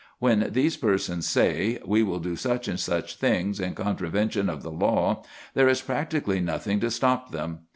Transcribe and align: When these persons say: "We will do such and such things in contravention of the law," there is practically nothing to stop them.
When 0.17 0.49
these 0.51 0.77
persons 0.77 1.27
say: 1.29 1.77
"We 1.85 2.01
will 2.01 2.17
do 2.17 2.35
such 2.35 2.67
and 2.67 2.79
such 2.79 3.17
things 3.17 3.59
in 3.59 3.75
contravention 3.75 4.49
of 4.49 4.63
the 4.63 4.71
law," 4.71 5.21
there 5.53 5.69
is 5.69 5.83
practically 5.83 6.39
nothing 6.39 6.79
to 6.79 6.89
stop 6.89 7.29
them. 7.31 7.59